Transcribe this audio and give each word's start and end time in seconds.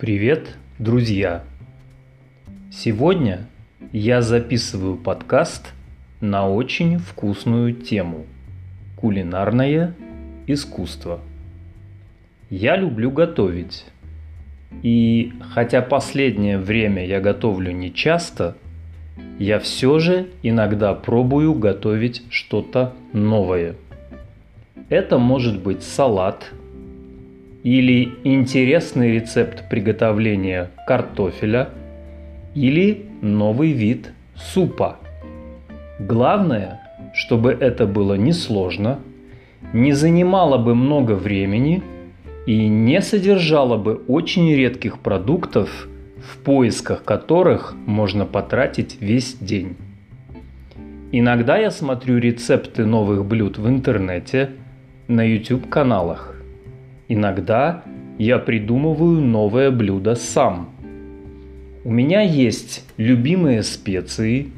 Привет, 0.00 0.56
друзья! 0.78 1.44
Сегодня 2.72 3.46
я 3.92 4.22
записываю 4.22 4.96
подкаст 4.96 5.74
на 6.22 6.48
очень 6.48 6.96
вкусную 6.96 7.74
тему– 7.74 8.24
кулинарное 8.96 9.94
искусство. 10.46 11.20
Я 12.48 12.76
люблю 12.76 13.10
готовить. 13.10 13.84
И 14.82 15.34
хотя 15.52 15.82
последнее 15.82 16.56
время 16.56 17.04
я 17.04 17.20
готовлю 17.20 17.70
не 17.70 17.92
часто, 17.92 18.56
я 19.38 19.58
все 19.58 19.98
же 19.98 20.30
иногда 20.42 20.94
пробую 20.94 21.52
готовить 21.52 22.22
что-то 22.30 22.94
новое. 23.12 23.74
Это 24.88 25.18
может 25.18 25.62
быть 25.62 25.82
салат– 25.82 26.52
или 27.62 28.12
интересный 28.24 29.12
рецепт 29.12 29.68
приготовления 29.68 30.70
картофеля, 30.86 31.70
или 32.54 33.06
новый 33.20 33.72
вид 33.72 34.12
супа. 34.34 34.98
Главное, 35.98 36.80
чтобы 37.14 37.50
это 37.52 37.86
было 37.86 38.14
несложно, 38.14 39.00
не 39.72 39.92
занимало 39.92 40.58
бы 40.58 40.74
много 40.74 41.12
времени 41.12 41.82
и 42.46 42.66
не 42.66 43.00
содержало 43.02 43.76
бы 43.76 43.94
очень 44.08 44.52
редких 44.54 44.98
продуктов, 44.98 45.88
в 46.18 46.38
поисках 46.38 47.04
которых 47.04 47.74
можно 47.86 48.24
потратить 48.24 48.96
весь 49.00 49.34
день. 49.34 49.76
Иногда 51.12 51.58
я 51.58 51.70
смотрю 51.70 52.18
рецепты 52.18 52.86
новых 52.86 53.24
блюд 53.24 53.58
в 53.58 53.68
интернете, 53.68 54.50
на 55.08 55.22
YouTube-каналах. 55.24 56.39
Иногда 57.12 57.82
я 58.18 58.38
придумываю 58.38 59.20
новое 59.20 59.72
блюдо 59.72 60.14
сам. 60.14 60.70
У 61.82 61.90
меня 61.90 62.20
есть 62.20 62.86
любимые 62.98 63.64
специи, 63.64 64.52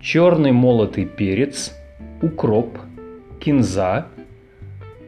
черный 0.00 0.52
молотый 0.52 1.04
перец, 1.04 1.76
укроп, 2.22 2.78
кинза, 3.38 4.06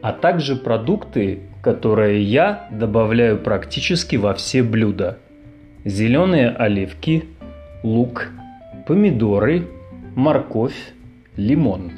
а 0.03 0.13
также 0.13 0.55
продукты, 0.55 1.39
которые 1.63 2.21
я 2.21 2.67
добавляю 2.69 3.39
практически 3.39 4.17
во 4.17 4.35
все 4.35 4.61
блюда. 4.61 5.17
Зеленые 5.85 6.49
оливки, 6.49 7.25
лук, 7.81 8.29
помидоры, 8.85 9.67
морковь, 10.15 10.93
лимон. 11.35 11.91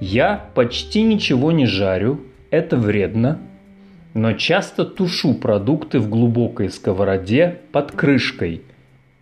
Я 0.00 0.46
почти 0.54 1.02
ничего 1.02 1.52
не 1.52 1.66
жарю, 1.66 2.20
это 2.50 2.78
вредно– 2.78 3.38
но 4.14 4.32
часто 4.32 4.84
тушу 4.84 5.34
продукты 5.34 5.98
в 5.98 6.08
глубокой 6.08 6.70
сковороде 6.70 7.58
под 7.72 7.92
крышкой 7.92 8.62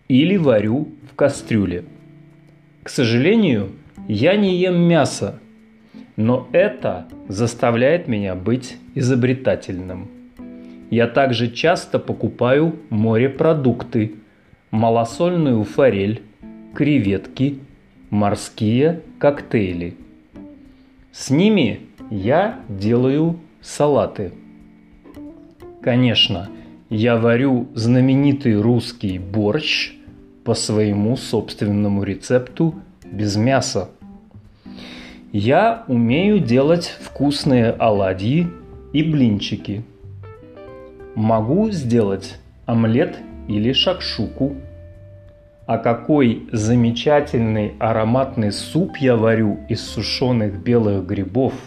или 0.07 0.37
варю 0.37 0.89
в 1.11 1.15
кастрюле. 1.15 1.83
К 2.83 2.89
сожалению, 2.89 3.69
я 4.07 4.35
не 4.35 4.57
ем 4.57 4.75
мясо, 4.75 5.39
но 6.15 6.47
это 6.51 7.07
заставляет 7.27 8.07
меня 8.07 8.35
быть 8.35 8.77
изобретательным. 8.95 10.09
Я 10.89 11.07
также 11.07 11.51
часто 11.51 11.99
покупаю 11.99 12.75
морепродукты, 12.89 14.15
малосольную 14.71 15.63
форель, 15.63 16.23
креветки, 16.73 17.59
морские 18.09 19.01
коктейли. 19.19 19.95
С 21.11 21.29
ними 21.29 21.81
я 22.09 22.59
делаю 22.67 23.39
салаты. 23.61 24.31
Конечно, 25.81 26.49
я 26.89 27.15
варю 27.15 27.69
знаменитый 27.73 28.59
русский 28.59 29.17
борщ 29.17 29.93
по 30.43 30.53
своему 30.53 31.15
собственному 31.15 32.03
рецепту 32.03 32.75
без 33.05 33.37
мяса. 33.37 33.89
Я 35.31 35.85
умею 35.87 36.39
делать 36.39 36.97
вкусные 37.01 37.71
оладьи 37.71 38.47
и 38.91 39.03
блинчики. 39.03 39.83
Могу 41.15 41.69
сделать 41.71 42.39
омлет 42.65 43.17
или 43.47 43.71
шакшуку. 43.71 44.55
А 45.65 45.77
какой 45.77 46.49
замечательный 46.51 47.73
ароматный 47.79 48.51
суп 48.51 48.97
я 48.97 49.15
варю 49.15 49.59
из 49.69 49.81
сушеных 49.81 50.61
белых 50.61 51.05
грибов– 51.05 51.53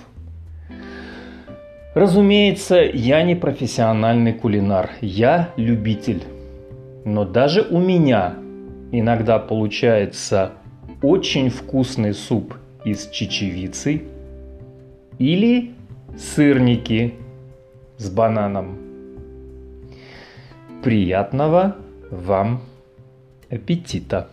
Разумеется, 1.94 2.76
я 2.76 3.22
не 3.22 3.34
профессиональный 3.34 4.32
кулинар, 4.32 4.92
я 5.02 5.50
любитель. 5.56 6.22
Но 7.04 7.24
даже 7.24 7.62
у 7.62 7.78
меня 7.78 8.36
иногда 8.92 9.38
получается 9.38 10.52
очень 11.02 11.50
вкусный 11.50 12.14
суп 12.14 12.54
из 12.84 13.08
чечевицы 13.10 14.02
или 15.18 15.74
сырники 16.16 17.14
с 17.98 18.08
бананом. 18.08 18.78
Приятного 20.82 21.76
вам 22.10 22.62
аппетита! 23.50 24.28